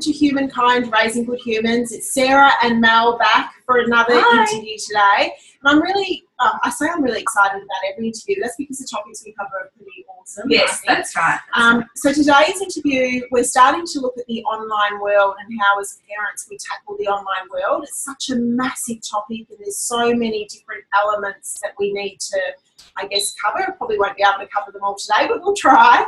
[0.00, 1.92] to Humankind Raising Good Humans.
[1.92, 4.50] It's Sarah and Mel back for another Hi.
[4.50, 5.34] interview today.
[5.62, 8.36] And I'm really, uh, I say I'm really excited about every interview.
[8.40, 10.50] That's because the topics we cover are pretty awesome.
[10.50, 11.38] Yes, that's right.
[11.54, 16.00] Um, so today's interview, we're starting to look at the online world and how, as
[16.08, 17.84] parents, we tackle the online world.
[17.84, 22.40] It's such a massive topic, and there's so many different elements that we need to,
[22.96, 23.74] I guess, cover.
[23.76, 26.04] Probably won't be able to cover them all today, but we'll try.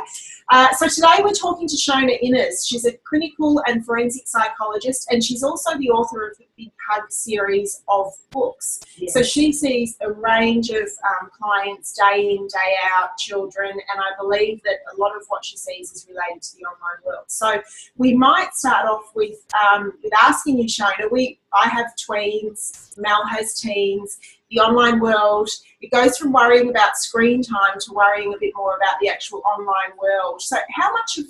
[0.51, 2.65] Uh, so today we're talking to Shona Innes.
[2.67, 7.11] She's a clinical and forensic psychologist, and she's also the author of the Big Hug
[7.11, 8.81] series of books.
[9.07, 14.15] So she sees a range of um, clients day in, day out, children, and I
[14.19, 17.25] believe that a lot of what she sees is related to the online world.
[17.27, 17.61] So
[17.95, 21.09] we might start off with um, with asking you, Shona.
[21.11, 24.17] We I have tweens, Mel has teens.
[24.53, 25.49] The online world
[25.81, 29.41] it goes from worrying about screen time to worrying a bit more about the actual
[29.45, 30.41] online world.
[30.41, 31.25] So how much of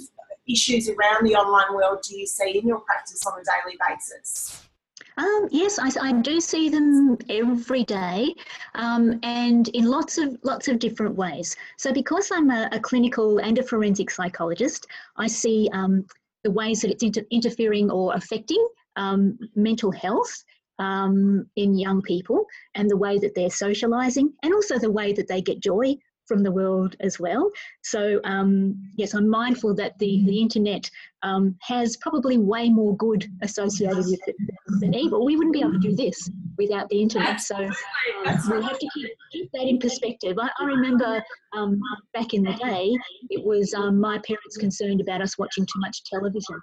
[0.48, 4.68] issues around the online world do you see in your practice on a daily basis?
[5.16, 8.34] Um, yes, I, I do see them every day,
[8.76, 11.56] um, and in lots of lots of different ways.
[11.78, 16.06] So, because I'm a, a clinical and a forensic psychologist, I see um,
[16.44, 20.44] the ways that it's inter- interfering or affecting um, mental health
[20.80, 25.28] um, in young people, and the way that they're socialising, and also the way that
[25.28, 25.96] they get joy
[26.28, 27.52] from the world as well.
[27.84, 30.90] So, um, yes, I'm mindful that the the internet
[31.22, 34.36] um, has probably way more good associated with it
[34.80, 35.26] than evil.
[35.26, 37.42] We wouldn't be able to do this without the internet.
[37.42, 40.38] So um, we have to keep, keep that in perspective.
[40.40, 41.24] I, I remember
[41.56, 41.80] um,
[42.14, 42.96] back in the day,
[43.30, 46.62] it was um, my parents concerned about us watching too much television.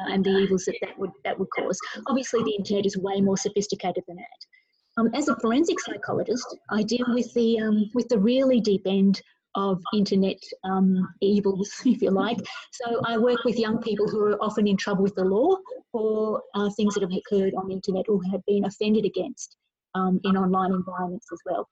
[0.00, 1.78] Uh, and the evils that that would that would cause.
[2.06, 4.40] Obviously, the internet is way more sophisticated than that.
[4.98, 9.20] Um, as a forensic psychologist, I deal with the um, with the really deep end
[9.56, 12.38] of internet um, evils, if you like.
[12.72, 15.56] So I work with young people who are often in trouble with the law
[15.92, 19.56] for uh, things that have occurred on the internet or have been offended against
[19.94, 21.68] um, in online environments as well.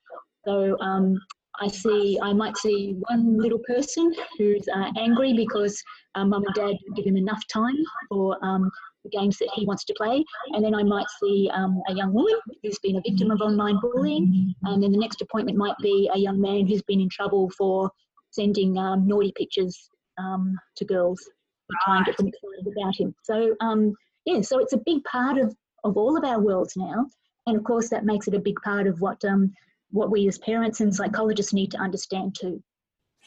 [0.47, 1.19] So um,
[1.61, 5.83] I see, I might see one little person who's uh, angry because
[6.15, 7.77] uh, mum and dad give him enough time
[8.09, 8.71] for um,
[9.05, 10.25] the games that he wants to play.
[10.53, 13.79] And then I might see um, a young woman who's been a victim of online
[13.81, 14.55] bullying.
[14.65, 17.91] And then the next appointment might be a young man who's been in trouble for
[18.31, 23.15] sending um, naughty pictures um, to girls to try and get them excited about him.
[23.23, 23.95] So, um,
[24.25, 25.55] yeah, so it's a big part of,
[25.85, 27.07] of all of our worlds now.
[27.47, 29.53] And of course, that makes it a big part of what, um,
[29.91, 32.63] what we as parents and psychologists need to understand too.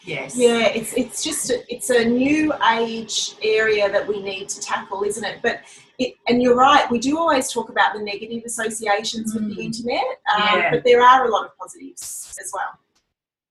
[0.04, 0.36] Yes.
[0.36, 5.04] Yeah, it's it's just a, it's a new age area that we need to tackle,
[5.04, 5.40] isn't it?
[5.44, 5.62] But
[6.00, 9.66] it, and you're right, we do always talk about the negative associations with the Mm.
[9.66, 10.04] internet,
[10.36, 10.72] um, Yeah.
[10.72, 12.80] but there are a lot of positives as well.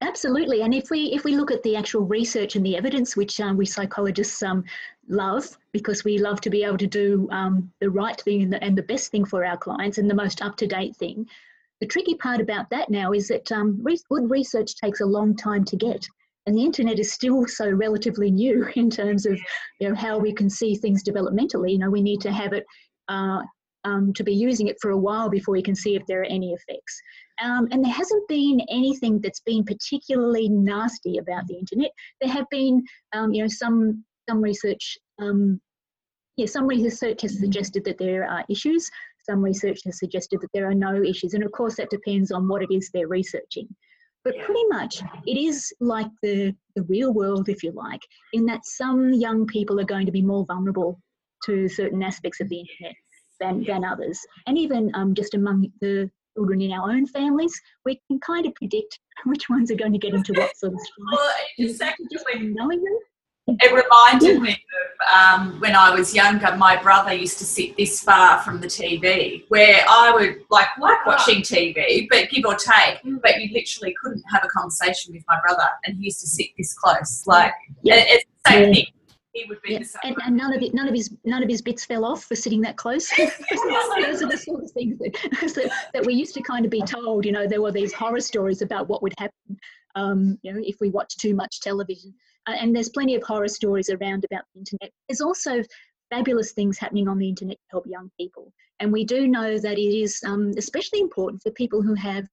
[0.03, 3.38] Absolutely, and if we if we look at the actual research and the evidence, which
[3.38, 4.65] um, we psychologists um,
[5.09, 8.65] love because we love to be able to do um, the right thing and the,
[8.65, 11.28] and the best thing for our clients and the most up to date thing.
[11.81, 15.35] The tricky part about that now is that um, re- good research takes a long
[15.35, 16.07] time to get,
[16.47, 19.39] and the internet is still so relatively new in terms of
[19.81, 21.73] you know how we can see things developmentally.
[21.73, 22.65] You know, we need to have it.
[23.09, 23.43] Uh,
[23.85, 26.25] um, to be using it for a while before we can see if there are
[26.25, 27.01] any effects.
[27.43, 31.91] Um, and there hasn't been anything that's been particularly nasty about the internet.
[32.21, 34.99] There have been, um, you know, some some research.
[35.19, 35.61] Um,
[36.37, 38.89] yeah, some research has suggested that there are issues.
[39.31, 42.49] Some research has suggested that there are no issues, and of course that depends on
[42.49, 43.69] what it is they're researching.
[44.25, 48.03] But pretty much, it is like the the real world, if you like,
[48.33, 51.01] in that some young people are going to be more vulnerable
[51.47, 52.97] to certain aspects of the internet
[53.41, 54.19] than, than others.
[54.49, 58.55] And even um, just among the children in our own families, we can kind of
[58.57, 61.07] predict which ones are going to get into what sort of strife.
[61.12, 62.99] Well, it's Just knowing them.
[63.47, 68.03] It reminded me of um, when I was younger, my brother used to sit this
[68.03, 72.99] far from the TV where I would like like watching TV, but give or take,
[73.23, 76.49] but you literally couldn't have a conversation with my brother and he used to sit
[76.59, 77.26] this close.
[77.26, 78.05] Like, Yeah.
[78.06, 78.75] it's the same Yeah.
[78.75, 78.87] thing.
[79.32, 79.79] He would be Yeah.
[79.79, 80.00] the same.
[80.05, 82.35] And, and none of it, none of his, none of his bits fell off for
[82.35, 83.09] sitting that close.
[83.17, 85.14] Those are the sort of things that,
[85.55, 87.25] that, that we used to kind of be told.
[87.25, 89.59] You know, there were these horror stories about what would happen,
[89.94, 92.14] um, you know, if we watch too much television.
[92.46, 94.90] Uh, and there's plenty of horror stories around about the internet.
[95.08, 95.62] There's also
[96.10, 98.52] fabulous things happening on the internet to help young people.
[98.81, 102.26] And we do know that it is um, especially important for people who have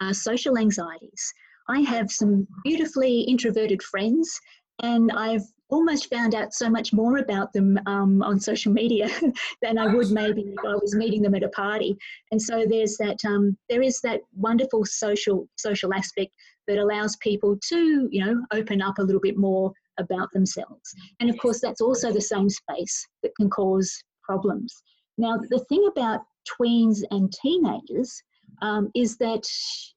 [0.00, 1.32] uh, social anxieties.
[1.68, 4.40] I have some beautifully introverted friends,
[4.82, 9.08] and I've almost found out so much more about them um, on social media
[9.62, 11.96] than I would maybe if I was meeting them at a party.
[12.30, 16.32] And so there's that um, there is that wonderful social social aspect
[16.68, 20.94] that allows people to you know open up a little bit more about themselves.
[21.20, 24.82] And of course, that's also the same space that can cause problems.
[25.18, 26.20] Now, the thing about
[26.60, 28.22] tweens and teenagers
[28.62, 29.42] um, is that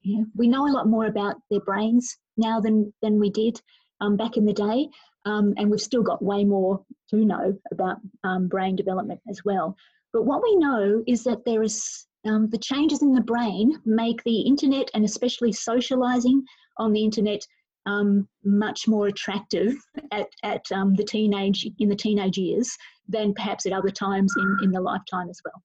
[0.01, 3.61] you know, we know a lot more about their brains now than than we did
[4.01, 4.89] um, back in the day.
[5.25, 9.75] Um, and we've still got way more to know about um, brain development as well.
[10.13, 14.23] But what we know is that there is um, the changes in the brain make
[14.23, 16.43] the internet and especially socializing
[16.77, 17.41] on the internet
[17.85, 19.75] um, much more attractive
[20.11, 22.75] at, at um, the teenage in the teenage years
[23.07, 25.61] than perhaps at other times in, in the lifetime as well.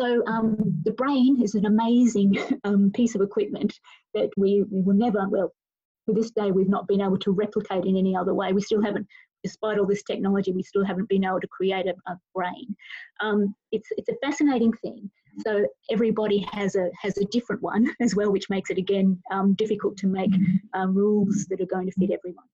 [0.00, 3.78] So um, the brain is an amazing um, piece of equipment
[4.14, 5.52] that we, we will never, well,
[6.14, 8.52] to this day, we've not been able to replicate in any other way.
[8.52, 9.06] We still haven't,
[9.42, 12.76] despite all this technology, we still haven't been able to create a, a brain.
[13.20, 15.10] Um, it's, it's a fascinating thing.
[15.46, 19.54] So everybody has a has a different one as well, which makes it again um,
[19.54, 20.32] difficult to make
[20.74, 22.46] um, rules that are going to fit everyone.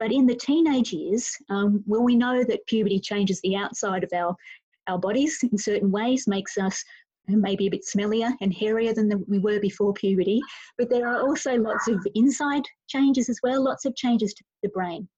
[0.00, 4.12] But in the teenage years, um, well, we know that puberty changes the outside of
[4.12, 4.34] our
[4.86, 6.84] our bodies in certain ways, makes us
[7.26, 10.40] maybe a bit smellier and hairier than the, we were before puberty.
[10.78, 14.68] But there are also lots of inside changes as well, lots of changes to the
[14.70, 15.08] brain.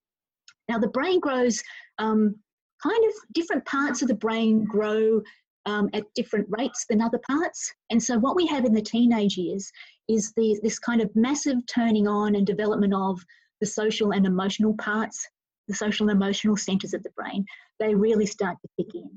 [0.68, 1.62] Now, the brain grows
[1.98, 2.34] um,
[2.82, 5.20] kind of different parts of the brain grow
[5.66, 7.72] um, at different rates than other parts.
[7.90, 9.70] And so, what we have in the teenage years
[10.08, 13.20] is the, this kind of massive turning on and development of
[13.60, 15.26] the social and emotional parts,
[15.68, 17.44] the social and emotional centers of the brain.
[17.80, 19.10] They really start to kick in.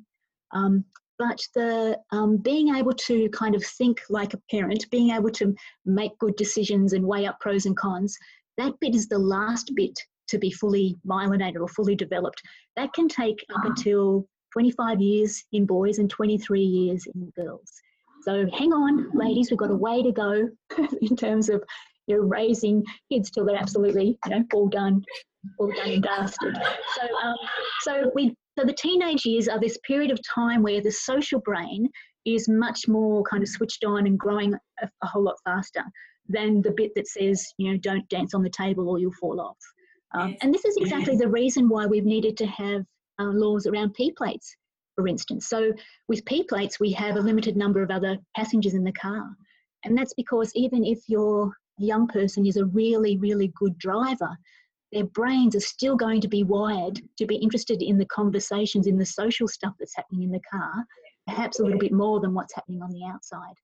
[0.52, 0.86] Um,
[1.20, 5.54] but the um, being able to kind of think like a parent, being able to
[5.86, 8.18] make good decisions and weigh up pros and cons,
[8.58, 10.00] that bit is the last bit
[10.30, 12.42] to be fully myelinated or fully developed.
[12.78, 17.70] That can take up until 25 years in boys and 23 years in girls.
[18.24, 20.50] So hang on, ladies, we've got a way to go
[21.02, 21.64] in terms of
[22.08, 25.04] you know, raising kids till they're absolutely you know all done,
[25.58, 26.56] all done and dusted.
[26.96, 27.36] So um,
[27.82, 31.88] so we so the teenage years are this period of time where the social brain
[32.26, 35.84] is much more kind of switched on and growing a, a whole lot faster
[36.28, 39.40] than the bit that says you know don't dance on the table or you'll fall
[39.40, 39.58] off.
[40.14, 42.84] Um, and this is exactly the reason why we've needed to have
[43.20, 44.54] uh, laws around P plates,
[44.96, 45.48] for instance.
[45.48, 45.72] So
[46.10, 49.26] with P plates, we have a limited number of other passengers in the car.
[49.86, 54.38] And that's because even if your young person is a really, really good driver,
[54.92, 58.98] their brains are still going to be wired to be interested in the conversations, in
[58.98, 60.86] the social stuff that's happening in the car,
[61.28, 63.56] perhaps a little bit more than what's happening on the outside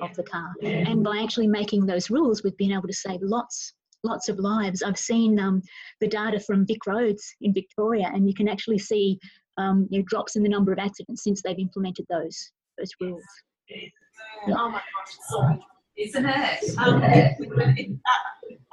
[0.00, 0.52] of the car.
[0.62, 4.82] And by actually making those rules, we've been able to save lots lots of lives.
[4.82, 5.60] I've seen um,
[6.00, 9.18] the data from Vic Roads in Victoria, and you can actually see
[9.56, 13.24] um, you know, drops in the number of accidents since they've implemented those those rules.
[13.68, 14.54] Yeah.
[14.56, 15.58] Oh my gosh, sorry.
[15.98, 16.78] Isn't it?
[16.78, 17.02] Um,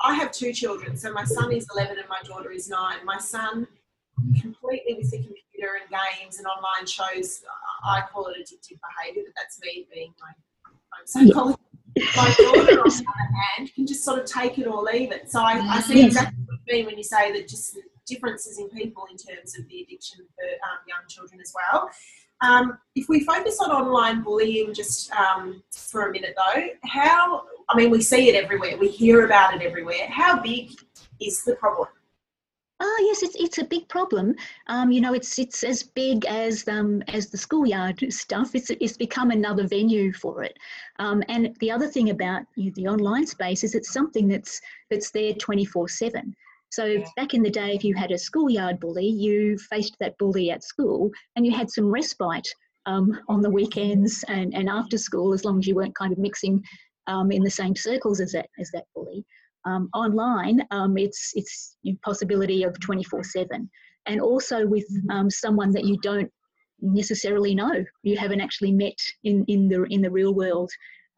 [0.04, 2.98] I have two children, so my son is 11 and my daughter is 9.
[3.04, 3.68] My son,
[4.40, 7.42] completely with the computer and games and online shows,
[7.84, 10.32] I call it addictive behaviour, but that's me being my
[10.70, 11.60] own psychologist
[11.98, 15.32] my daughter, on the other hand, can just sort of take it or leave it.
[15.32, 18.70] So I, I see exactly what you mean when you say that just differences in
[18.70, 21.90] people in terms of the addiction for um, young children as well.
[22.42, 27.78] Um, if we focus on online bullying just um, for a minute though, how, I
[27.78, 30.08] mean, we see it everywhere, we hear about it everywhere.
[30.10, 30.72] How big
[31.22, 31.88] is the problem?
[32.82, 34.36] Oh yes, it's it's a big problem.
[34.68, 38.54] Um, you know, it's it's as big as um, as the schoolyard stuff.
[38.54, 40.58] It's it's become another venue for it.
[41.00, 44.60] Um, and the other thing about you know, the online space is it's something that's
[44.92, 46.36] that's there twenty four seven.
[46.70, 50.52] So back in the day, if you had a schoolyard bully, you faced that bully
[50.52, 52.48] at school, and you had some respite
[52.86, 56.18] um, on the weekends and, and after school, as long as you weren't kind of
[56.18, 56.62] mixing
[57.08, 59.26] um, in the same circles as that as that bully
[59.66, 63.68] um, online, um, it's it's possibility of 24/7,
[64.06, 65.12] and also with mm-hmm.
[65.12, 66.32] um, someone that you don't
[66.82, 70.70] necessarily know, you haven't actually met in in the in the real world.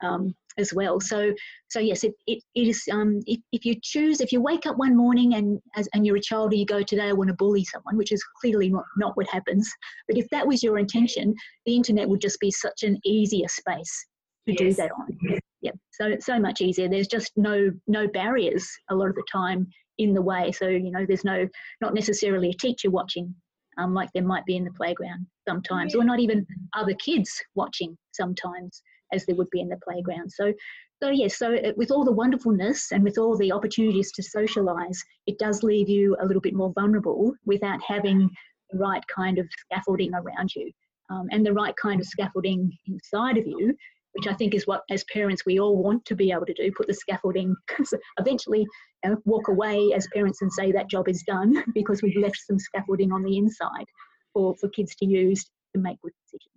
[0.01, 1.33] Um, as well, so
[1.69, 2.83] so yes, it, it, it is.
[2.91, 6.17] Um, if, if you choose, if you wake up one morning and as and you're
[6.17, 8.85] a child and you go today, I want to bully someone, which is clearly not,
[8.97, 9.69] not what happens.
[10.07, 11.33] But if that was your intention,
[11.65, 14.05] the internet would just be such an easier space
[14.47, 14.59] to yes.
[14.59, 19.09] do that on yeah so so much easier there's just no no barriers a lot
[19.09, 21.47] of the time in the way so you know there's no
[21.81, 23.33] not necessarily a teacher watching
[23.77, 26.45] um, like there might be in the playground sometimes or not even
[26.75, 30.31] other kids watching sometimes as there would be in the playground.
[30.31, 30.53] So,
[31.01, 34.97] so yes, so uh, with all the wonderfulness and with all the opportunities to socialise,
[35.25, 38.29] it does leave you a little bit more vulnerable without having
[38.71, 40.71] the right kind of scaffolding around you
[41.09, 43.75] um, and the right kind of scaffolding inside of you
[44.17, 46.71] which I think is what, as parents, we all want to be able to do
[46.75, 47.55] put the scaffolding,
[48.19, 48.65] eventually
[49.03, 52.39] you know, walk away as parents and say that job is done because we've left
[52.39, 53.85] some scaffolding on the inside
[54.33, 55.45] for, for kids to use
[55.75, 56.56] to make good decisions.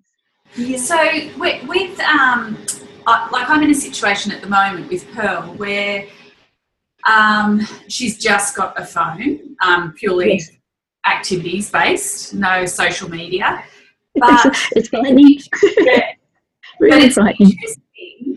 [0.56, 0.96] Yeah, so
[1.38, 2.58] with, with um,
[3.06, 6.06] like I'm in a situation at the moment with Pearl where
[7.08, 10.50] um, she's just got a phone, um, purely yes.
[11.06, 13.64] activities based, no social media.
[14.16, 15.48] But it's, it's
[15.80, 16.12] yeah,
[16.80, 17.56] really frightening.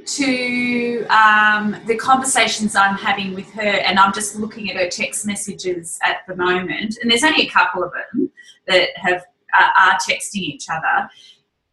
[0.05, 5.25] To um, the conversations I'm having with her, and I'm just looking at her text
[5.25, 8.29] messages at the moment, and there's only a couple of them
[8.67, 9.23] that have
[9.57, 11.09] uh, are texting each other.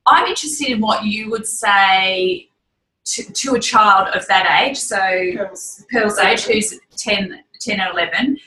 [0.07, 2.49] I'm interested in what you would say
[3.05, 7.91] to, to a child of that age, so Pearl's, Pearl's age, who's 10, 10 or
[7.93, 8.39] 11.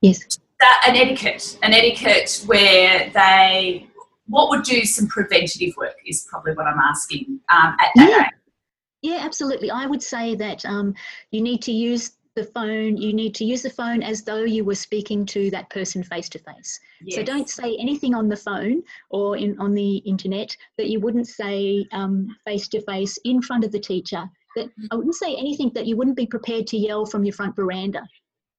[0.00, 0.38] Yes.
[0.60, 3.88] That, an etiquette, an etiquette where they
[4.28, 8.24] what would do some preventative work is probably what I'm asking um, at that yeah.
[8.26, 8.32] age.
[9.00, 9.70] Yeah, absolutely.
[9.70, 10.94] I would say that um,
[11.30, 14.64] you need to use the phone, you need to use the phone as though you
[14.64, 16.78] were speaking to that person face to face.
[17.10, 21.26] So don't say anything on the phone or in, on the internet that you wouldn't
[21.26, 21.84] say
[22.44, 24.28] face to face in front of the teacher.
[24.56, 24.68] That.
[24.90, 28.02] I wouldn't say anything that you wouldn't be prepared to yell from your front veranda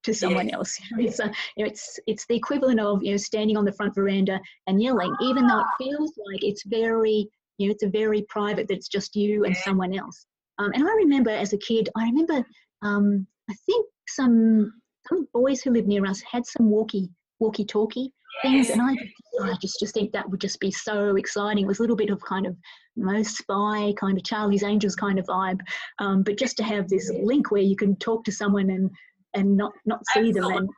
[0.03, 0.77] to someone else.
[0.97, 4.81] It's, a, it's it's the equivalent of you know standing on the front veranda and
[4.81, 8.67] yelling, even though it feels like it's very you know it's a very private.
[8.67, 10.25] That it's just you and someone else.
[10.57, 12.45] Um, and I remember as a kid, I remember
[12.81, 14.73] um, I think some
[15.07, 18.95] some boys who lived near us had some walkie walkie talkie things, and I
[19.41, 21.63] I just just think that would just be so exciting.
[21.63, 22.55] It was a little bit of kind of
[22.95, 25.59] most spy kind of Charlie's Angels kind of vibe,
[25.99, 28.89] um, but just to have this link where you can talk to someone and
[29.33, 30.69] and not not see them and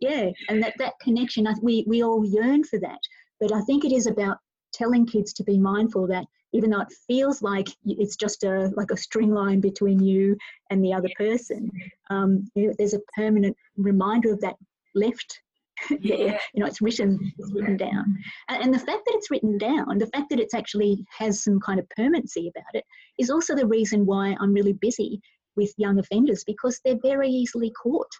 [0.00, 2.98] yeah and that that connection we we all yearn for that
[3.40, 4.38] but i think it is about
[4.72, 8.90] telling kids to be mindful that even though it feels like it's just a like
[8.90, 10.36] a string line between you
[10.70, 11.70] and the other person.
[12.08, 14.54] Um, you know, there's a permanent reminder of that
[14.94, 15.40] left
[15.90, 16.38] there.
[16.54, 18.16] You know it's written it's written down.
[18.48, 21.60] And, and the fact that it's written down the fact that it's actually has some
[21.60, 22.84] kind of permanency about it
[23.18, 25.20] is also the reason why i'm really busy
[25.56, 28.10] with young offenders because they're very easily caught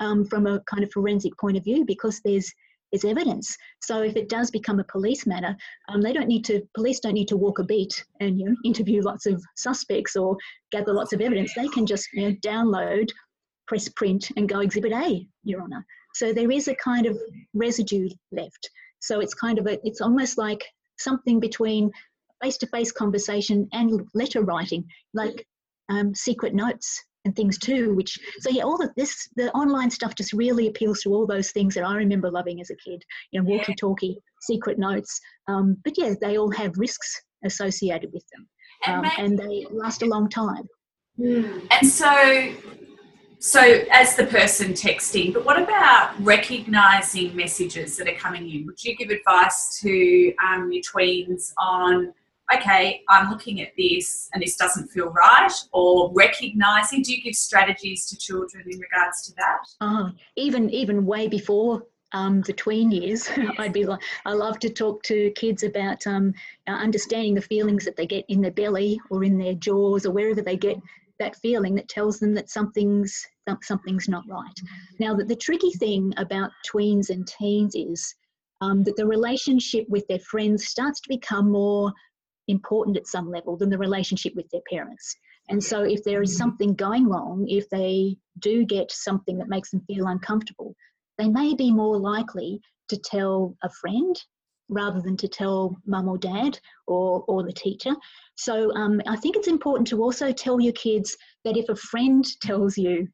[0.00, 2.52] um, from a kind of forensic point of view because there's
[2.96, 3.56] there's evidence.
[3.80, 5.56] So if it does become a police matter,
[5.88, 8.56] um, they don't need to police don't need to walk a beat and you know
[8.64, 10.36] interview lots of suspects or
[10.72, 11.52] gather lots of evidence.
[11.54, 13.08] They can just you know download,
[13.66, 15.84] press print, and go Exhibit A, Your Honour.
[16.14, 17.18] So there is a kind of
[17.54, 18.70] residue left.
[19.00, 20.64] So it's kind of a it's almost like
[20.98, 21.90] something between
[22.42, 24.84] face-to-face conversation and letter writing,
[25.14, 25.46] like
[25.88, 30.14] um, secret notes and things too which so yeah all of this the online stuff
[30.14, 33.02] just really appeals to all those things that i remember loving as a kid
[33.32, 38.24] you know walkie talkie secret notes um, but yeah they all have risks associated with
[38.32, 38.48] them
[38.86, 40.68] um, and, they last a long time.
[41.16, 41.58] Hmm.
[41.70, 42.52] and so
[43.38, 48.66] so as the person texting but what about recognizing messages that are coming in?
[48.66, 52.12] Would you give advice to um, your tweens on
[52.54, 57.02] okay, I'm looking at this and this doesn't feel right, or recognizing?
[57.02, 59.58] Do you give strategies to children in regards to that?
[59.80, 64.70] Oh, even even way before um, the tween years, I'd be like, I love to
[64.70, 66.32] talk to kids about um,
[66.68, 70.12] uh, understanding the feelings that they get in their belly or in their jaws or
[70.12, 70.78] wherever they get
[71.18, 73.26] that feeling that tells them that something's
[73.62, 74.60] something's not right.
[74.98, 78.14] Now, that the tricky thing about tweens and teens is
[78.60, 81.92] um, that the relationship with their friends starts to become more
[82.48, 85.16] important at some level than the relationship with their parents.
[85.48, 89.70] And so, if there is something going wrong, if they do get something that makes
[89.70, 90.74] them feel uncomfortable,
[91.18, 94.20] they may be more likely to tell a friend
[94.68, 97.94] rather than to tell mum or dad or, or the teacher.
[98.34, 102.24] So, um, I think it's important to also tell your kids that if a friend
[102.42, 103.06] tells you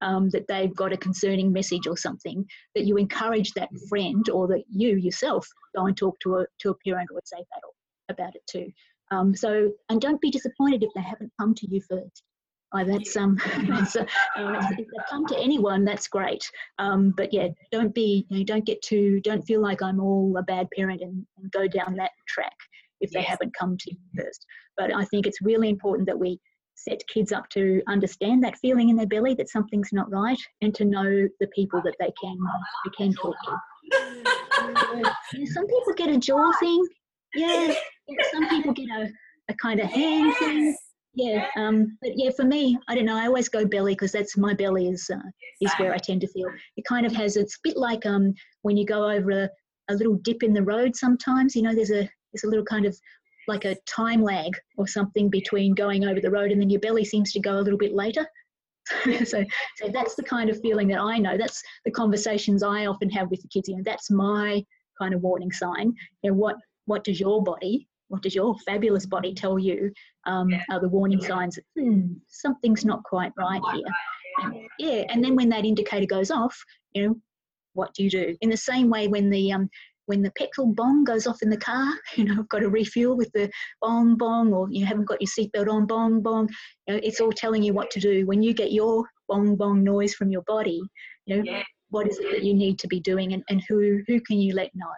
[0.00, 4.46] um, that they've got a concerning message or something, that you encourage that friend or
[4.46, 7.74] that you yourself go and talk to a, to a parent or a safe adult
[8.10, 8.70] about it too.
[9.10, 12.22] Um, so, and don't be disappointed if they haven't come to you first.
[12.72, 13.36] Oh, that's um,
[13.68, 16.48] that's, uh, if they come to anyone, that's great.
[16.78, 20.36] Um, but yeah, don't be, you know, don't get too, don't feel like I'm all
[20.38, 22.54] a bad parent and, and go down that track
[23.00, 23.30] if they yes.
[23.30, 24.46] haven't come to you first.
[24.76, 26.38] But I think it's really important that we
[26.74, 30.74] set kids up to understand that feeling in their belly that something's not right and
[30.74, 32.38] to know the people that they can
[32.84, 33.56] they can talk to.
[35.52, 36.86] Some people get a jaw thing.
[37.34, 37.74] Yeah,
[38.32, 39.08] some people get a,
[39.48, 40.76] a kind of hand thing.
[41.14, 43.16] Yeah, um, but yeah, for me, I don't know.
[43.16, 45.18] I always go belly because that's my belly is uh,
[45.60, 46.48] is where I tend to feel.
[46.76, 47.36] It kind of has.
[47.36, 49.50] It's a bit like um when you go over a,
[49.88, 50.94] a little dip in the road.
[50.94, 52.96] Sometimes you know there's a there's a little kind of
[53.48, 57.04] like a time lag or something between going over the road and then your belly
[57.04, 58.24] seems to go a little bit later.
[59.24, 59.44] so,
[59.76, 61.36] so that's the kind of feeling that I know.
[61.36, 63.68] That's the conversations I often have with the kids.
[63.68, 64.64] You know, that's my
[65.00, 65.94] kind of warning sign.
[66.22, 69.92] You know, what what does your body, what does your fabulous body tell you
[70.26, 70.62] um, yeah.
[70.68, 71.58] are the warning signs?
[71.78, 73.84] Hmm, something's not quite right here.
[74.42, 76.56] And, yeah, and then when that indicator goes off,
[76.92, 77.16] you know,
[77.74, 78.36] what do you do?
[78.40, 79.70] In the same way, when the um,
[80.06, 83.16] when the petrol bong goes off in the car, you know, I've got to refuel
[83.16, 83.48] with the
[83.80, 86.48] bong bong, or you haven't got your seatbelt on, bong bong.
[86.88, 88.26] You know, it's all telling you what to do.
[88.26, 90.82] When you get your bong bong noise from your body,
[91.26, 91.62] you know, yeah.
[91.90, 94.52] what is it that you need to be doing, and, and who who can you
[94.54, 94.88] let know?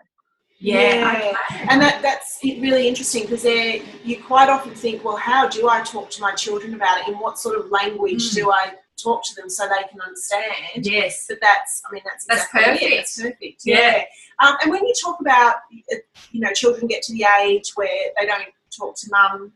[0.62, 1.35] Yeah,
[1.69, 6.09] and that, that's really interesting because you quite often think, well, how do I talk
[6.11, 7.09] to my children about it?
[7.09, 8.35] In what sort of language mm.
[8.35, 10.87] do I talk to them so they can understand.
[10.87, 11.26] Yes.
[11.28, 12.92] But that's, I mean, that's exactly that's perfect.
[12.92, 12.97] It.
[12.97, 13.62] That's perfect.
[13.64, 13.76] Yeah.
[13.78, 14.04] yeah.
[14.47, 15.57] Um, and when you talk about,
[16.31, 19.52] you know, children get to the age where they don't talk to mum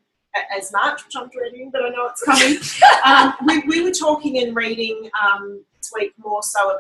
[0.57, 2.59] as much, which I'm dreading, but I know it's coming.
[3.05, 6.79] um, we, we were talking and reading um, this week more so about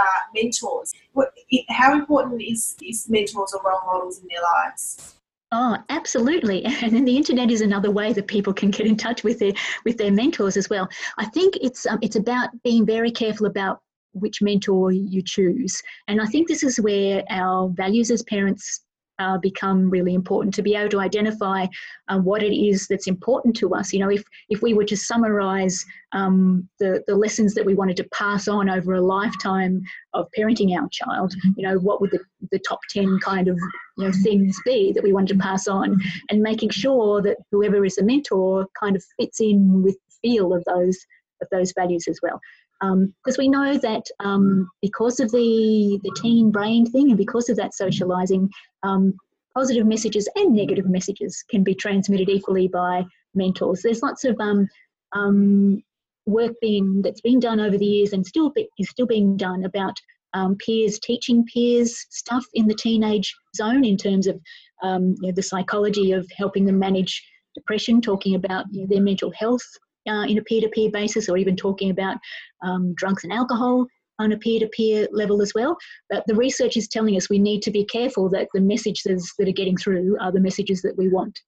[0.00, 0.92] uh, mentors.
[1.12, 1.32] What,
[1.68, 5.14] how important is, is mentors or role models in their lives?
[5.50, 6.64] Oh, absolutely.
[6.82, 9.52] And then the internet is another way that people can get in touch with their
[9.84, 10.88] with their mentors as well.
[11.16, 13.80] I think it's um, it's about being very careful about
[14.12, 15.82] which mentor you choose.
[16.06, 18.82] And I think this is where our values as parents
[19.18, 21.66] uh, become really important to be able to identify
[22.08, 23.92] um, what it is that's important to us.
[23.92, 27.96] You know, if, if we were to summarize um, the, the lessons that we wanted
[27.98, 29.82] to pass on over a lifetime
[30.14, 32.20] of parenting our child, you know, what would the,
[32.50, 33.58] the top 10 kind of
[33.96, 36.00] you know, things be that we wanted to pass on?
[36.30, 40.52] And making sure that whoever is a mentor kind of fits in with the feel
[40.52, 40.98] of those
[41.40, 42.40] of those values as well
[42.80, 47.48] because um, we know that um, because of the the teen brain thing and because
[47.48, 48.48] of that socializing,
[48.82, 49.14] um,
[49.54, 53.04] positive messages and negative messages can be transmitted equally by
[53.34, 53.82] mentors.
[53.82, 54.68] There's lots of um,
[55.12, 55.82] um,
[56.26, 59.64] work being that's been done over the years and still be, is still being done
[59.64, 59.98] about
[60.34, 64.36] um, peers teaching peers stuff in the teenage zone in terms of
[64.84, 69.32] you know, the psychology of helping them manage depression, talking about you know, their mental
[69.32, 69.66] health
[70.08, 72.16] uh, in a peer-to-peer basis, or even talking about
[72.62, 73.86] um, drugs and alcohol
[74.18, 75.76] on a peer-to-peer level as well.
[76.10, 79.48] But the research is telling us we need to be careful that the messages that
[79.48, 81.38] are getting through are the messages that we want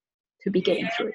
[0.42, 1.12] to be getting through.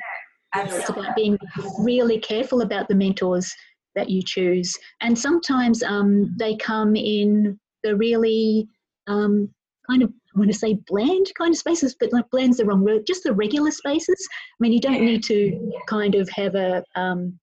[0.56, 1.38] it's about being
[1.80, 3.52] really careful about the mentors
[3.96, 8.68] that you choose, and sometimes um, they come in the really
[9.08, 9.50] um,
[9.90, 12.84] kind of I want to say bland kind of spaces, but like bland's the wrong
[12.84, 13.08] word.
[13.08, 14.28] Just the regular spaces.
[14.32, 17.40] I mean, you don't need to kind of have a um,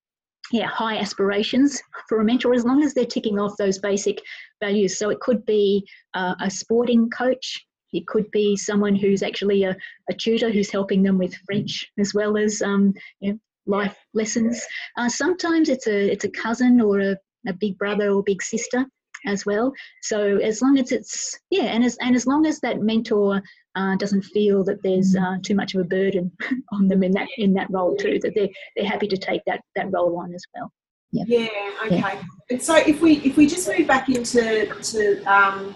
[0.50, 4.20] yeah high aspirations for a mentor as long as they're ticking off those basic
[4.62, 4.98] values.
[4.98, 7.64] So it could be uh, a sporting coach.
[7.94, 9.76] It could be someone who's actually a,
[10.10, 14.62] a tutor who's helping them with French as well as um, you know, life lessons.
[14.98, 18.86] Uh, sometimes it's a it's a cousin or a, a big brother or big sister
[19.26, 19.72] as well.
[20.02, 23.42] So as long as it's yeah, and as and as long as that mentor
[23.74, 26.30] uh, doesn't feel that there's uh, too much of a burden
[26.72, 29.60] on them in that in that role too, that they're they're happy to take that
[29.76, 30.72] that role on as well.
[31.12, 31.24] Yeah.
[31.26, 31.48] Yeah.
[31.86, 31.96] Okay.
[31.96, 32.22] Yeah.
[32.50, 35.74] And so if we if we just move back into to um,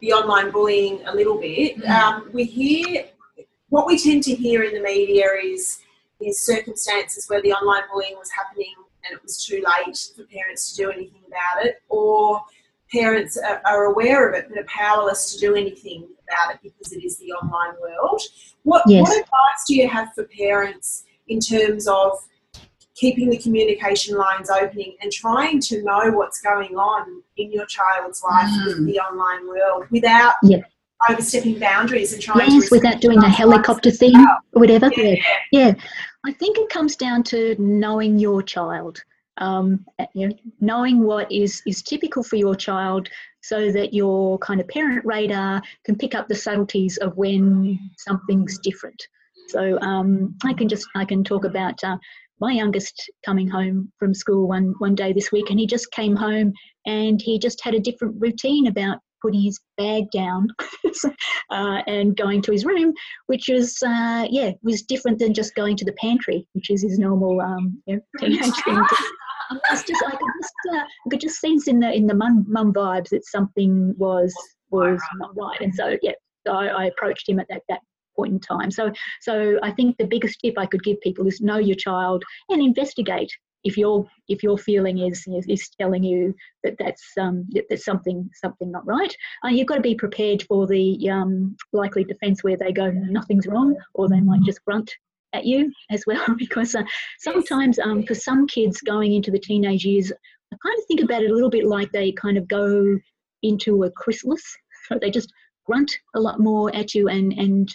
[0.00, 1.90] the online bullying a little bit, mm-hmm.
[1.90, 3.04] um, we hear
[3.68, 5.80] what we tend to hear in the media is
[6.20, 8.74] is circumstances where the online bullying was happening
[9.04, 12.42] and it was too late for parents to do anything about it, or
[12.92, 16.92] parents are, are, aware of it but are powerless to do anything about it because
[16.92, 18.20] it is the online world.
[18.62, 19.02] What, yes.
[19.02, 22.12] what advice do you have for parents in terms of
[22.94, 28.22] keeping the communication lines opening and trying to know what's going on in your child's
[28.22, 28.66] life mm.
[28.66, 30.62] with the online world without yep.
[31.08, 34.14] overstepping boundaries and trying yes, without doing a helicopter thing
[34.52, 34.90] or whatever.
[34.96, 35.14] Yeah.
[35.52, 35.74] yeah.
[36.26, 39.02] I think it comes down to knowing your child
[39.40, 43.08] um, you know, knowing what is, is typical for your child
[43.42, 48.58] so that your kind of parent radar can pick up the subtleties of when something's
[48.58, 49.00] different.
[49.48, 51.96] So um, I can just I can talk about uh,
[52.40, 56.14] my youngest coming home from school one one day this week, and he just came
[56.14, 56.52] home
[56.86, 60.48] and he just had a different routine about putting his bag down
[61.50, 62.94] uh, and going to his room,
[63.26, 66.98] which is uh, yeah was different than just going to the pantry, which is his
[66.98, 68.82] normal um, you know, teenage thing.
[69.50, 72.44] It's just I could just uh, I could just sense in the in the mum
[72.48, 74.34] mum vibes that something was
[74.70, 76.12] was not right, and so yeah,
[76.46, 77.80] so I, I approached him at that that
[78.16, 78.70] point in time.
[78.70, 82.24] So, so I think the biggest tip I could give people is know your child
[82.48, 83.30] and investigate
[83.62, 86.34] if your if your feeling is is, is telling you
[86.64, 90.42] that that's um that there's something something not right, uh, you've got to be prepared
[90.44, 94.90] for the um, likely defence where they go nothing's wrong, or they might just grunt
[95.32, 96.82] at you as well because uh,
[97.18, 100.12] sometimes um, for some kids going into the teenage years
[100.52, 102.98] i kind of think about it a little bit like they kind of go
[103.42, 104.42] into a chrysalis.
[104.88, 105.32] So they just
[105.66, 107.72] grunt a lot more at you and and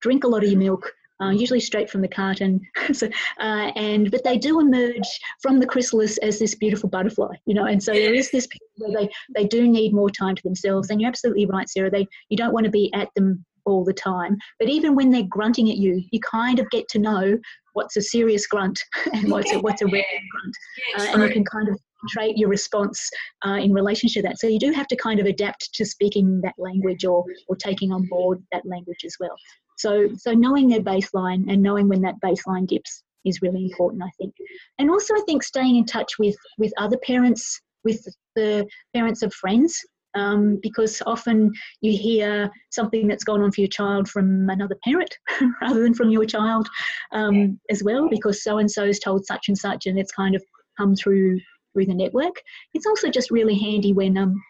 [0.00, 0.90] drink a lot of your milk
[1.22, 2.60] uh, usually straight from the carton.
[2.92, 3.08] So,
[3.40, 5.08] uh, and but they do emerge
[5.40, 8.92] from the chrysalis as this beautiful butterfly you know and so there is this where
[8.92, 10.90] they they do need more time to themselves.
[10.90, 13.92] And you're absolutely right sarah they you don't want to be at them all the
[13.92, 14.36] time.
[14.58, 17.38] But even when they're grunting at you, you kind of get to know
[17.74, 18.80] what's a serious grunt
[19.12, 20.56] and what's a, what's a rare grunt.
[20.98, 23.10] Uh, and you can kind of trait your response
[23.46, 24.38] uh, in relation to that.
[24.38, 27.92] So you do have to kind of adapt to speaking that language or, or taking
[27.92, 29.36] on board that language as well.
[29.78, 34.10] So, so knowing their baseline and knowing when that baseline dips is really important, I
[34.18, 34.34] think.
[34.78, 39.34] And also, I think staying in touch with, with other parents, with the parents of
[39.34, 39.78] friends
[40.16, 45.14] um, because often you hear something that's gone on for your child from another parent
[45.62, 46.68] rather than from your child
[47.12, 50.34] um, as well, because so and so so's told such and such, and it's kind
[50.34, 50.42] of
[50.78, 51.38] come through
[51.72, 52.34] through the network.
[52.74, 54.42] It's also just really handy when um,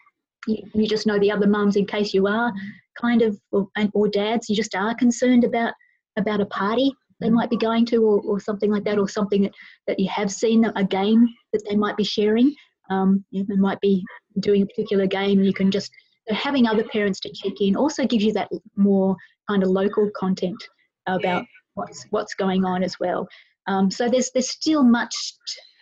[0.47, 2.53] you, you just know the other mums in case you are
[2.99, 5.73] kind of or, or dads, you just are concerned about
[6.17, 9.43] about a party they might be going to or, or something like that or something
[9.43, 9.51] that,
[9.87, 12.53] that you have seen a game that they might be sharing
[12.89, 14.03] um, you know, they might be
[14.39, 15.43] doing a particular game.
[15.43, 15.91] You can just
[16.29, 19.15] having other parents to check in also gives you that more
[19.49, 20.61] kind of local content
[21.07, 21.45] about
[21.75, 23.27] what's what's going on as well.
[23.67, 25.13] Um, so there's there's still much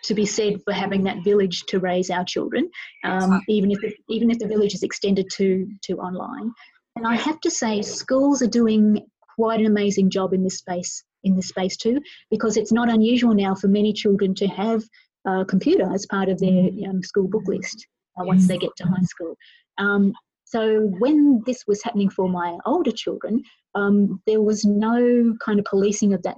[0.04, 2.70] to be said for having that village to raise our children,
[3.04, 6.52] um, even if it, even if the village is extended to to online.
[6.96, 11.04] And I have to say, schools are doing quite an amazing job in this space
[11.24, 14.84] in this space too, because it's not unusual now for many children to have
[15.26, 17.88] a computer as part of their um, school book list
[18.20, 19.36] uh, once they get to high school.
[19.78, 20.14] Um,
[20.46, 25.66] so when this was happening for my older children, um, there was no kind of
[25.66, 26.38] policing of that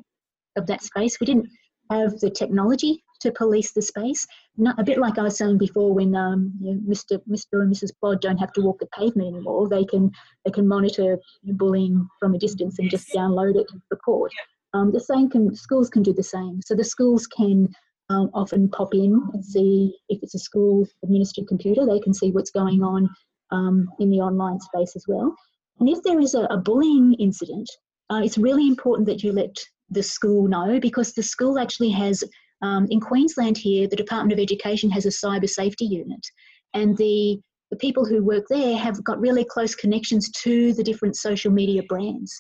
[0.56, 1.20] of that space.
[1.20, 1.50] We didn't
[1.92, 4.26] have the technology to police the space.
[4.58, 7.20] Not, a bit like I was saying before, when um, you know, Mr.
[7.30, 7.62] Mr.
[7.62, 7.92] and Mrs.
[8.02, 10.12] Bod don't have to walk the pavement anymore, they can
[10.46, 14.32] they can monitor bullying from a distance and just download it and report.
[14.74, 16.62] Um, the same can schools can do the same.
[16.64, 17.70] So the schools can
[18.10, 22.32] um, often pop in and see if it's a school administered computer, they can see
[22.32, 23.10] what's going on
[23.52, 25.36] um, in the online space as well.
[25.80, 27.70] And if there is a, a bullying incident,
[28.10, 29.56] uh, it's really important that you let
[29.90, 32.24] the school know because the school actually has,
[32.62, 36.26] um, in Queensland here, the Department of Education has a cyber safety unit.
[36.74, 37.40] And the,
[37.72, 41.84] the people who work there have got really close connections to the different social media
[41.88, 42.34] brands.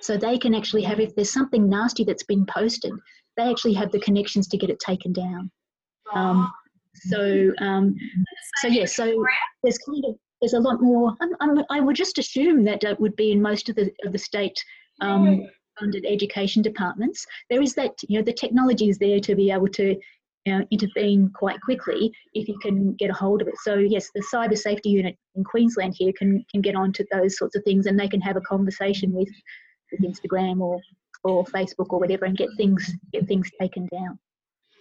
[0.00, 2.92] So they can actually have, if there's something nasty that's been posted,
[3.40, 5.50] they actually have the connections to get it taken down.
[6.14, 6.50] Um,
[6.94, 7.94] so, um,
[8.60, 9.24] so yeah, so
[9.62, 11.14] there's kind of there's a lot more.
[11.20, 14.12] I'm, I'm, i would just assume that it would be in most of the of
[14.12, 14.58] the state
[15.00, 15.46] um,
[15.78, 17.24] funded education departments.
[17.48, 19.96] There is that you know the technology is there to be able to
[20.46, 23.54] you know, intervene quite quickly if you can get a hold of it.
[23.62, 27.56] So yes, the cyber safety unit in Queensland here can can get onto those sorts
[27.56, 29.28] of things, and they can have a conversation with,
[29.92, 30.80] with Instagram or
[31.24, 34.18] or Facebook or whatever and get things get things taken down,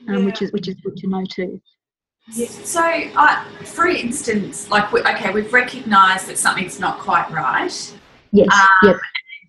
[0.08, 0.26] um, yeah.
[0.26, 1.62] which is which is good to know too.
[2.32, 2.48] Yeah.
[2.48, 2.84] So,
[3.16, 7.94] uh, for instance, like we, okay, we've recognised that something's not quite right.
[8.32, 8.48] Yes.
[8.54, 8.98] Um, yep.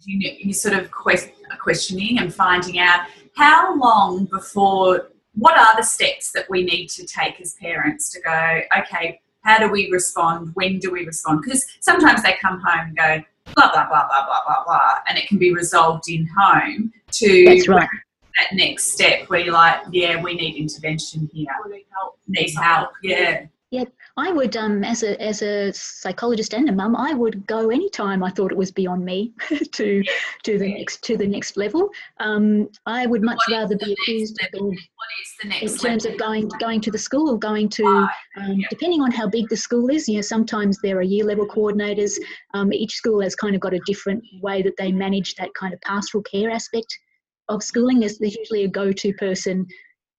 [0.06, 1.28] You, you sort of quest,
[1.60, 5.08] questioning and finding out how long before.
[5.34, 8.60] What are the steps that we need to take as parents to go?
[8.78, 10.50] Okay, how do we respond?
[10.54, 11.42] When do we respond?
[11.42, 13.22] Because sometimes they come home and go,
[13.54, 16.92] blah blah blah blah blah blah blah, and it can be resolved in home.
[17.12, 17.88] To that's right.
[18.36, 21.46] That next step where you're like, yeah, we need intervention here.
[21.68, 22.18] Need help.
[22.28, 22.90] Need help.
[23.02, 23.46] Yeah.
[23.72, 23.84] Yeah,
[24.16, 28.24] I would, um, as a as a psychologist and a mum, I would go anytime
[28.24, 29.32] I thought it was beyond me
[29.72, 30.02] to
[30.42, 31.88] to the next to the next level.
[32.18, 36.14] Um, I would much rather be accused What is the next level in terms level?
[36.14, 38.66] of going going to the school, or going to um, yeah.
[38.70, 40.08] depending on how big the school is.
[40.08, 42.18] You know, sometimes there are year level coordinators.
[42.54, 45.72] Um, each school has kind of got a different way that they manage that kind
[45.72, 46.98] of pastoral care aspect
[47.48, 48.00] of schooling.
[48.00, 49.64] There's, there's usually a go to person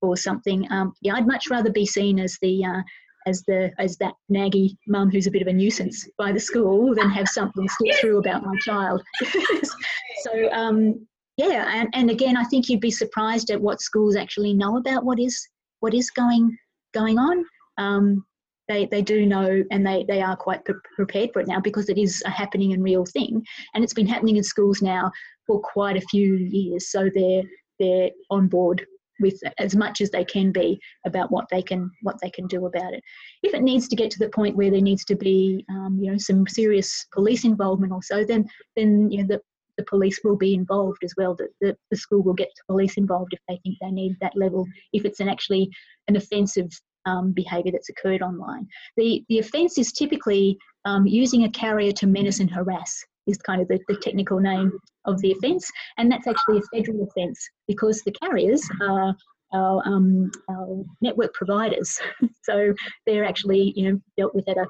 [0.01, 0.71] or something.
[0.71, 2.81] Um, yeah, I'd much rather be seen as the uh,
[3.27, 6.95] as the as that naggy mum who's a bit of a nuisance by the school
[6.95, 9.01] than have something slip through about my child.
[10.23, 11.07] so um,
[11.37, 15.05] yeah, and, and again, I think you'd be surprised at what schools actually know about
[15.05, 15.47] what is
[15.79, 16.57] what is going
[16.93, 17.45] going on.
[17.77, 18.25] Um,
[18.67, 21.89] they, they do know and they, they are quite pre- prepared for it now because
[21.89, 23.43] it is a happening and real thing.
[23.73, 25.11] And it's been happening in schools now
[25.45, 26.89] for quite a few years.
[26.89, 27.43] So they're
[27.79, 28.85] they're on board
[29.21, 32.65] with as much as they can be about what they can what they can do
[32.65, 33.03] about it.
[33.43, 36.11] If it needs to get to the point where there needs to be um, you
[36.11, 39.41] know some serious police involvement or so, then then you know the
[39.77, 41.35] the police will be involved as well.
[41.35, 44.35] That the, the school will get the police involved if they think they need that
[44.35, 44.65] level.
[44.93, 45.69] If it's an actually
[46.07, 46.69] an offensive
[47.05, 52.07] um, behaviour that's occurred online, the the offence is typically um, using a carrier to
[52.07, 54.71] menace and harass is kind of the, the technical name
[55.05, 59.15] of the offence, and that's actually a federal offence because the carriers are
[59.53, 61.99] our, um, our network providers,
[62.43, 62.73] so
[63.05, 64.67] they're actually you know dealt with at a,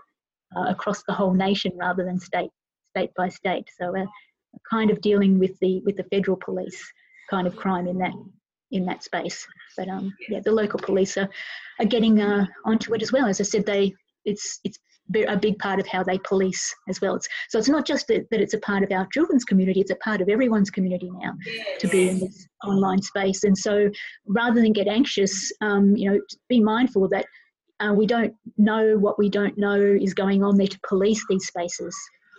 [0.57, 2.49] uh, across the whole nation rather than state
[2.91, 3.67] state by state.
[3.79, 4.05] So uh,
[4.69, 6.81] kind of dealing with the with the federal police
[7.29, 8.13] kind of crime in that
[8.71, 9.45] in that space.
[9.77, 11.29] But um, yeah, the local police are,
[11.79, 13.27] are getting uh, onto it as well.
[13.27, 13.93] As I said, they
[14.25, 14.77] it's it's
[15.28, 17.15] a big part of how they police as well.
[17.15, 19.91] It's, so it's not just that, that it's a part of our children's community, it's
[19.91, 21.34] a part of everyone's community now
[21.80, 23.43] to be in this online space.
[23.43, 23.89] And so
[24.28, 26.19] rather than get anxious, um, you know,
[26.50, 27.26] be mindful that
[27.80, 31.47] uh, we don't know what we don't know is going on there to police these
[31.47, 31.95] spaces.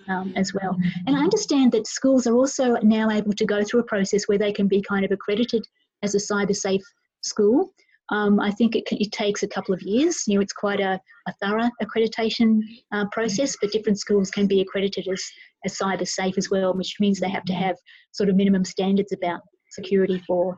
[0.08, 0.76] Um, as well.
[1.06, 4.36] And I understand that schools are also now able to go through a process where
[4.36, 5.64] they can be kind of accredited
[6.02, 6.82] as a cyber safe
[7.20, 7.72] school.
[8.10, 10.24] Um, I think it, can, it, takes a couple of years.
[10.26, 12.58] You know, it's quite a, a thorough accreditation
[12.92, 15.24] uh, process, but different schools can be accredited as,
[15.64, 17.76] as cyber safe as well, which means they have to have
[18.10, 20.56] sort of minimum standards about security for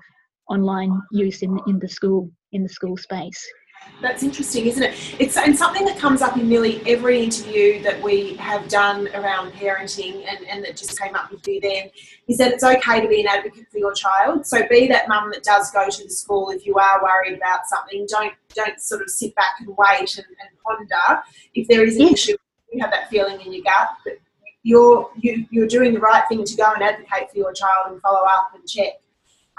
[0.50, 3.46] online use in, in the school in the school space.
[4.00, 4.94] That's interesting, isn't it?
[5.18, 9.52] It's and something that comes up in nearly every interview that we have done around
[9.52, 11.90] parenting and, and that just came up with you then
[12.28, 14.46] is that it's okay to be an advocate for your child.
[14.46, 17.66] So be that mum that does go to the school if you are worried about
[17.66, 21.22] something, don't don't sort of sit back and wait and, and ponder.
[21.54, 22.36] If there is an issue,
[22.72, 24.14] you have that feeling in your gut, but
[24.62, 28.00] you're you, you're doing the right thing to go and advocate for your child and
[28.02, 29.00] follow up and check.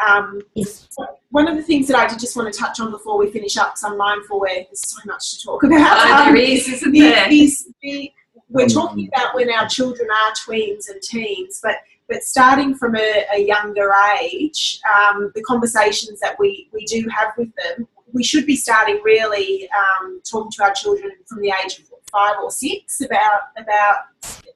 [0.05, 0.87] Um, yes.
[1.29, 3.57] One of the things that I did just want to touch on before we finish
[3.57, 5.79] up, because I'm mindful where there's so much to talk about.
[5.79, 7.29] Oh, um, there is, isn't the, there?
[7.29, 8.11] The,
[8.49, 11.77] we're talking about when our children are tweens and teens, but
[12.07, 17.33] but starting from a, a younger age, um, the conversations that we, we do have
[17.35, 21.79] with them, we should be starting really um, talking to our children from the age
[21.79, 23.97] of five or six about about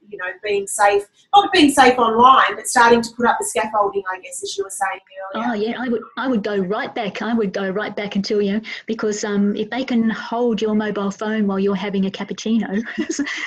[0.08, 1.04] you know being safe,
[1.36, 4.04] not being safe online, but starting to put up the scaffolding.
[4.12, 5.00] I guess as you were saying
[5.36, 5.48] earlier.
[5.50, 7.22] Oh yeah, I would I would go right back.
[7.22, 10.76] I would go right back until you know because um, if they can hold your
[10.76, 12.84] mobile phone while you're having a cappuccino,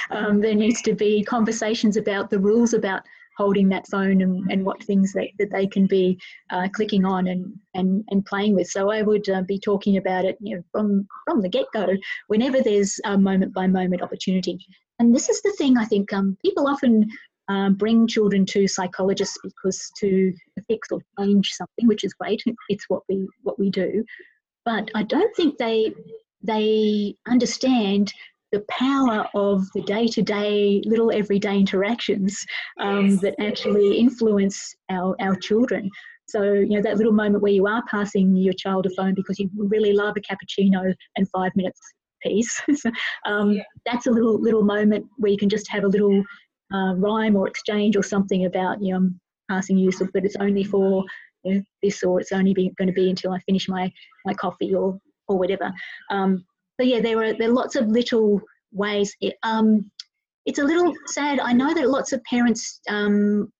[0.11, 3.03] um, there needs to be conversations about the rules about
[3.37, 6.19] holding that phone and, and what things that, that they can be
[6.51, 8.69] uh, clicking on and, and, and playing with.
[8.69, 11.89] So I would uh, be talking about it you know, from, from the get go
[12.29, 14.59] whenever there's a moment by moment opportunity.
[14.99, 17.09] And this is the thing I think um, people often
[17.49, 20.33] um, bring children to psychologists because to
[20.69, 22.43] fix or change something, which is great.
[22.69, 24.05] It's what we what we do,
[24.65, 25.93] but I don't think they
[26.43, 28.13] they understand
[28.53, 32.45] the power of the day-to-day little everyday interactions
[32.79, 33.21] um, yes.
[33.23, 35.91] that actually influence our, our children
[36.29, 39.39] so you know that little moment where you are passing your child a phone because
[39.39, 41.81] you really love a cappuccino and five minutes
[42.23, 42.63] piece
[43.27, 43.63] um, yeah.
[43.87, 46.23] that's a little little moment where you can just have a little
[46.73, 49.09] uh, rhyme or exchange or something about you know
[49.51, 51.05] passing you but it's only for
[51.45, 53.91] you know, this or it's only going to be until i finish my
[54.25, 55.73] my coffee or or whatever
[56.11, 56.45] um,
[56.81, 58.41] so yeah, there are there are lots of little
[58.73, 59.15] ways.
[59.21, 59.91] It, um,
[60.47, 61.39] it's a little sad.
[61.39, 63.53] I know that lots of parents um,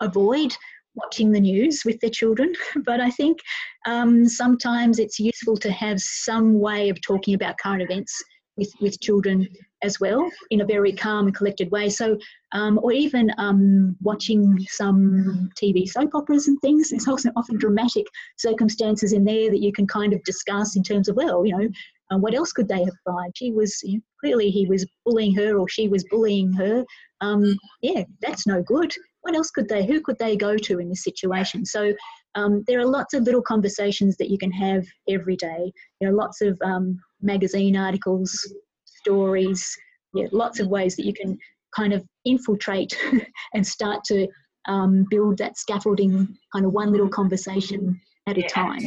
[0.00, 0.54] avoid
[0.94, 3.38] watching the news with their children, but I think
[3.86, 8.14] um, sometimes it's useful to have some way of talking about current events
[8.56, 9.48] with, with children
[9.82, 11.88] as well in a very calm and collected way.
[11.88, 12.16] So,
[12.52, 16.90] um, or even um, watching some TV soap operas and things.
[16.90, 21.08] There's also often dramatic circumstances in there that you can kind of discuss in terms
[21.08, 21.68] of, well, you know,
[22.12, 23.30] uh, what else could they have tried?
[23.34, 26.84] She was you know, clearly he was bullying her or she was bullying her.
[27.20, 28.92] Um, yeah, that's no good.
[29.22, 29.86] What else could they?
[29.86, 31.64] Who could they go to in this situation?
[31.64, 31.94] So
[32.34, 35.72] um, there are lots of little conversations that you can have every day.
[36.00, 38.36] There are lots of um, magazine articles,
[38.84, 39.74] stories,
[40.12, 41.38] yeah, lots of ways that you can
[41.74, 42.96] kind of infiltrate
[43.54, 44.28] and start to
[44.66, 48.80] um, build that scaffolding kind of one little conversation at a time.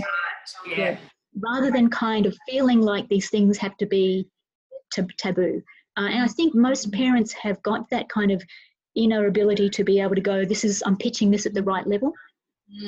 [0.67, 0.77] Yeah.
[0.77, 0.97] yeah.
[1.39, 4.27] Rather than kind of feeling like these things have to be
[4.91, 5.61] tab- taboo.
[5.97, 8.43] Uh, and I think most parents have got that kind of
[8.95, 11.85] inner ability to be able to go, this is, I'm pitching this at the right
[11.87, 12.13] level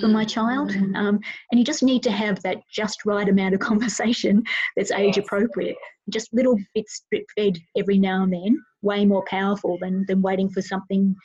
[0.01, 0.71] for my child.
[0.71, 0.95] Mm.
[0.95, 1.19] Um,
[1.51, 4.43] and you just need to have that just right amount of conversation
[4.75, 5.77] that's age appropriate.
[6.09, 10.49] Just little bits drip fed every now and then, way more powerful than, than waiting
[10.49, 11.15] for something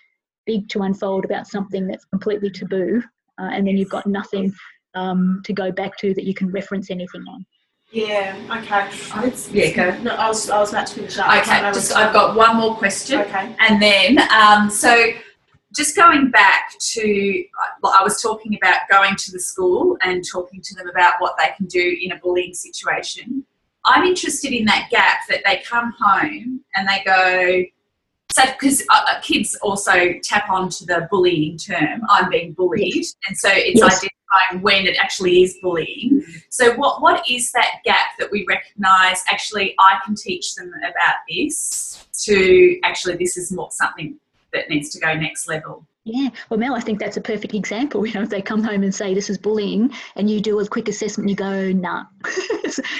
[0.47, 3.03] big to unfold about something that's completely taboo,
[3.41, 4.53] uh, and then you've got nothing
[4.95, 7.45] um, to go back to that you can reference anything on.
[7.91, 8.37] Yeah.
[8.51, 8.89] Okay.
[9.27, 10.03] It's, Yeah, go.
[10.03, 11.27] No, I was I was about to finish up.
[11.29, 13.21] Okay, I was- just I've got one more question.
[13.21, 13.55] Okay.
[13.61, 15.13] And then, um, so
[15.77, 17.45] just going back to,
[17.83, 21.37] well, I was talking about going to the school and talking to them about what
[21.39, 23.45] they can do in a bullying situation.
[23.85, 27.65] I'm interested in that gap that they come home and they go,
[28.33, 33.37] so because uh, uh, kids also tap onto the bullying term, I'm being bullied, and
[33.37, 34.05] so it's Yes.
[34.35, 36.25] Identifying when it actually is bullying.
[36.51, 39.23] So what what is that gap that we recognise?
[39.31, 42.07] Actually, I can teach them about this.
[42.25, 44.17] To actually, this is more something
[44.53, 45.85] that needs to go next level.
[46.07, 48.07] Yeah, well, Mel, I think that's a perfect example.
[48.07, 50.69] You know, if they come home and say this is bullying, and you do a
[50.69, 52.05] quick assessment, you go, nah,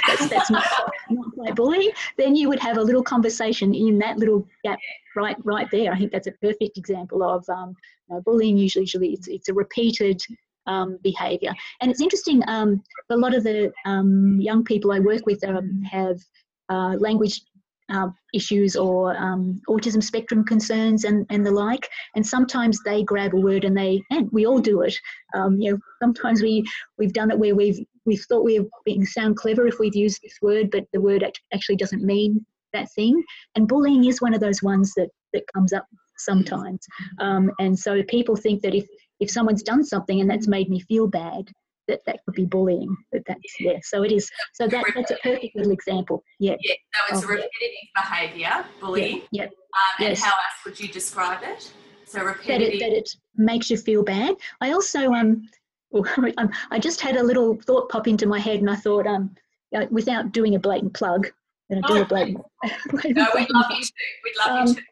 [0.07, 0.65] that's, that's not,
[1.11, 1.91] not quite bullying.
[2.17, 4.79] Then you would have a little conversation in that little gap
[5.17, 5.93] right, right there.
[5.93, 7.77] I think that's a perfect example of um,
[8.09, 8.57] you know, bullying.
[8.57, 10.23] Usually, usually it's, it's a repeated
[10.67, 12.43] um, behaviour, and it's interesting.
[12.49, 16.19] Um, a lot of the um, young people I work with um, have
[16.69, 17.41] uh, language
[17.91, 21.89] uh, issues or um, autism spectrum concerns and, and the like.
[22.15, 24.95] And sometimes they grab a word and they, and we all do it.
[25.35, 26.65] Um, you know, sometimes we
[26.99, 30.39] we've done it where we've we've thought we're being sound clever if we've used this
[30.43, 33.23] word, but the word act- actually doesn't mean that thing.
[33.55, 36.87] And bullying is one of those ones that that comes up sometimes.
[37.21, 38.87] Um, and so people think that if
[39.21, 41.51] if someone's done something and that's made me feel bad,
[41.89, 42.97] that that could be bullying.
[43.13, 43.79] But that's yeah.
[43.83, 44.31] So it is.
[44.55, 46.23] So that that's a perfect little example.
[46.39, 46.57] Yeah.
[46.61, 46.75] Yeah,
[47.11, 47.43] so it's Oh, a yeah.
[47.45, 49.23] repetitive behaviour, bullying.
[49.31, 49.45] Yeah.
[49.45, 49.51] Um,
[50.01, 50.23] and Yes.
[50.23, 51.73] how else would you describe it?
[52.07, 52.49] So repetitive.
[52.49, 54.35] that it, that it makes you feel bad.
[54.61, 55.49] I also um,
[56.39, 59.35] um, I just had a little thought pop into my head, and I thought um,
[59.75, 61.29] uh, without doing a blatant plug,
[61.71, 62.39] and I do Oh, a blatant.
[62.91, 63.93] blatant no, we'd love you to.
[64.25, 64.83] We'd love Um, you to.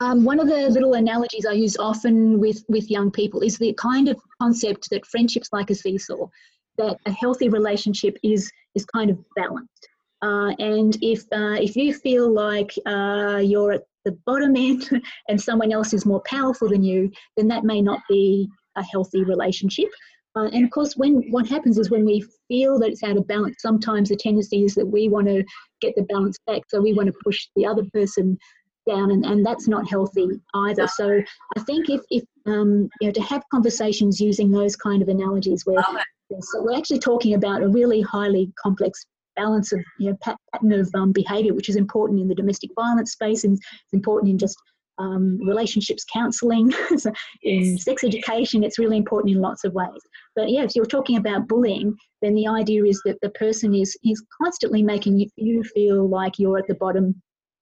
[0.00, 3.72] Um, one of the little analogies I use often with, with young people is the
[3.74, 6.28] kind of concept that friendship's like a seesaw,
[6.76, 9.88] that a healthy relationship is is kind of balanced.
[10.22, 14.88] Uh, and if uh, if you feel like uh, you're at the bottom end
[15.28, 19.24] and someone else is more powerful than you, then that may not be a healthy
[19.24, 19.88] relationship.
[20.36, 23.26] Uh, and of course, when what happens is when we feel that it's out of
[23.26, 25.42] balance, sometimes the tendency is that we want to
[25.80, 28.38] get the balance back, so we want to push the other person
[28.88, 30.86] down, and, and that's not healthy either.
[30.86, 31.20] So
[31.56, 35.64] I think if, if um, you know to have conversations using those kind of analogies
[35.64, 35.82] where
[36.40, 39.04] so we're actually talking about a really highly complex
[39.36, 43.12] balance of you know pattern of um, behavior, which is important in the domestic violence
[43.12, 44.56] space, and it's important in just
[44.98, 48.64] um, relationships counselling, so in sex education.
[48.64, 50.00] It's really important in lots of ways.
[50.34, 53.96] But yeah, if you're talking about bullying, then the idea is that the person is
[54.04, 57.20] is constantly making you, you feel like you're at the bottom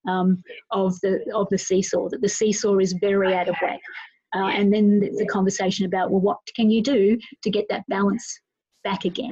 [0.08, 2.08] um, of the of the seesaw.
[2.08, 3.80] That the seesaw is very out of whack.
[4.34, 8.40] Uh, and then a conversation about well, what can you do to get that balance
[8.82, 9.30] back again?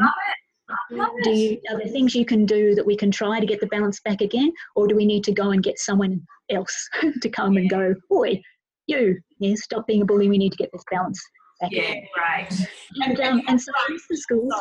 [0.91, 3.61] Love Do you, are there things you can do that we can try to get
[3.61, 6.89] the balance back again, or do we need to go and get someone else
[7.23, 8.41] to come and go, boy,
[8.87, 10.29] you, yeah, stop being a bully.
[10.29, 11.23] We need to get this balance
[11.61, 12.07] back Yeah, again.
[12.15, 12.69] great.
[13.03, 13.73] And um, and so
[14.09, 14.55] the schools.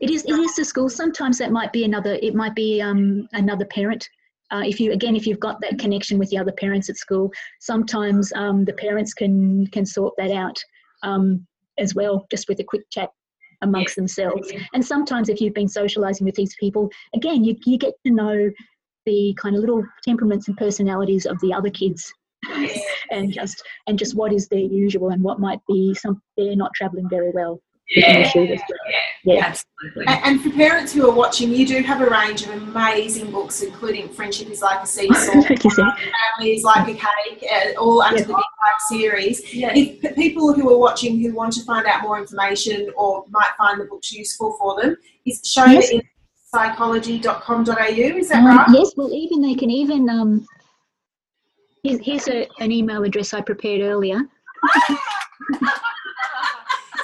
[0.00, 0.94] It is it is the schools.
[0.94, 2.18] Sometimes that might be another.
[2.22, 4.08] It might be um, another parent.
[4.50, 7.30] Uh, if you again, if you've got that connection with the other parents at school,
[7.60, 10.58] sometimes um, the parents can can sort that out
[11.02, 11.46] um,
[11.78, 13.10] as well, just with a quick chat
[13.62, 14.50] amongst themselves.
[14.74, 18.50] And sometimes, if you've been socialising with these people, again, you you get to know
[19.06, 22.12] the kind of little temperaments and personalities of the other kids.
[23.10, 26.72] and just and just what is their usual and what might be some they're not
[26.74, 27.60] travelling very well
[27.96, 28.56] Yeah, yeah,
[29.24, 29.44] Yeah.
[29.46, 30.06] absolutely.
[30.06, 33.62] And, and for parents who are watching, you do have a range of amazing books,
[33.62, 38.26] including Friendship is Like a Seesaw, Family is Like a Cake, uh, all under Yeah.
[38.26, 39.52] the Big Five series.
[39.54, 39.72] Yeah.
[39.74, 43.80] If people who are watching who want to find out more information or might find
[43.80, 45.90] the books useful for them, is shown Yes.
[45.90, 46.00] in
[46.52, 48.66] psychology.com.au, is that Um, right?
[48.72, 50.08] Yes, well, even they can even.
[50.08, 50.46] Um,
[51.82, 54.20] here's here's a, an email address I prepared earlier.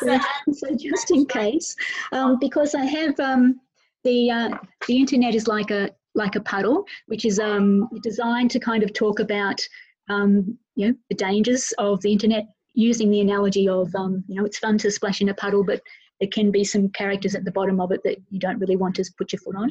[0.07, 0.19] so,
[0.53, 1.77] so just in case,
[2.13, 3.61] um, because I have um,
[4.05, 4.51] the uh,
[4.87, 8.93] the internet is like a like a puddle, which is um, designed to kind of
[8.93, 9.61] talk about
[10.09, 14.45] um, you know the dangers of the internet, using the analogy of um, you know
[14.45, 15.81] it's fun to splash in a puddle, but
[16.21, 18.95] there can be some characters at the bottom of it that you don't really want
[18.97, 19.71] to put your foot on.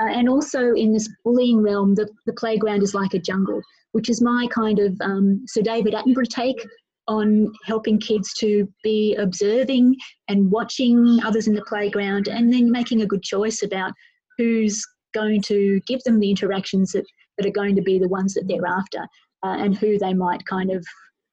[0.00, 3.60] Uh, and also in this bullying realm, the, the playground is like a jungle,
[3.92, 6.64] which is my kind of um, Sir David Attenborough take
[7.10, 9.96] on helping kids to be observing
[10.28, 13.92] and watching others in the playground and then making a good choice about
[14.38, 17.04] who's going to give them the interactions that,
[17.36, 19.00] that are going to be the ones that they're after
[19.44, 20.86] uh, and who they might kind of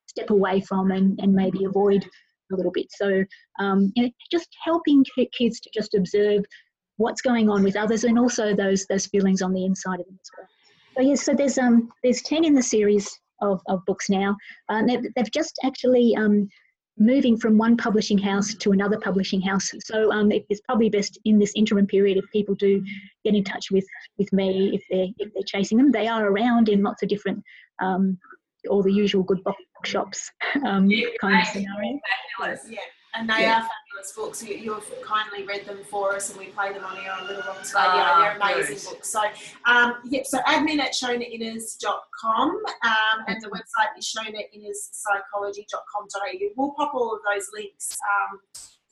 [0.08, 2.04] step away from and, and maybe avoid
[2.52, 2.88] a little bit.
[2.90, 3.24] So,
[3.60, 6.44] um, you know, just helping kids to just observe
[6.96, 10.20] what's going on with others and also those those feelings on the inside of them
[10.20, 10.48] as well.
[10.96, 13.08] So yes, so there's um there's ten in the series
[13.42, 14.36] of, of books now.
[14.70, 16.48] Uh, they've, they've just actually um,
[16.98, 19.72] moving from one publishing house to another publishing house.
[19.82, 22.84] So um, it's probably best in this interim period if people do
[23.24, 23.86] get in touch with,
[24.18, 25.92] with me if they're if they're chasing them.
[25.92, 27.44] They are around in lots of different
[27.82, 28.18] um,
[28.70, 30.32] all the usual good bookshops
[30.66, 32.00] um, Yeah, kind of scenario.
[32.38, 32.66] Fabulous.
[32.70, 32.80] Yeah,
[33.16, 33.60] and they Yeah.
[33.62, 34.44] are fabulous books.
[34.44, 37.74] You, you've kindly read them for us, and we play them on on Little Rocks
[37.74, 37.90] Radio.
[37.90, 38.86] Ah, They're amazing good.
[38.96, 39.10] books.
[39.10, 39.22] So,
[39.66, 40.26] um, yep.
[40.26, 46.50] So, admin at shonainnes.com, um, and the website is shonainnes.psychology.com.au.
[46.56, 47.98] We'll pop all of those links
[48.32, 48.40] um,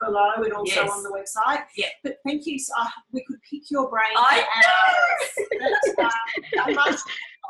[0.01, 0.91] below and also Yes.
[0.91, 1.63] on the website.
[1.77, 1.87] Yeah.
[2.03, 2.59] But thank you.
[2.59, 5.29] So, uh, we could pick your brain I hours.
[5.97, 6.11] But, um,
[6.63, 6.99] I might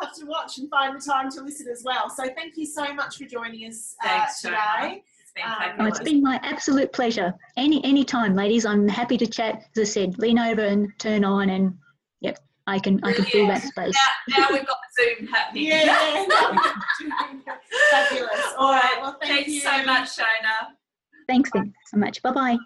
[0.01, 2.09] have to watch and find the time to listen as well.
[2.09, 4.55] So, thank you so much for joining us uh, Thanks, today.
[4.57, 5.01] Shona.
[5.35, 7.33] It's been Um, Oh, it's been my absolute pleasure.
[7.57, 8.65] Any any time, ladies.
[8.65, 9.63] I'm happy to chat.
[9.75, 11.77] As I said, lean over and turn on, and
[12.21, 13.95] yep, I can I can fill that space.
[14.29, 15.65] now, now we've got Zoom happening.
[15.65, 16.25] Yeah.
[17.91, 18.53] Fabulous.
[18.57, 18.97] All right.
[19.01, 20.73] Well, thank Thanks you so much, Shona.
[21.27, 22.21] Thanks, thanks so much.
[22.21, 22.57] Bye bye.